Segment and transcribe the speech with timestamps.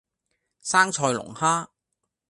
[0.63, 1.67] 生菜龍蝦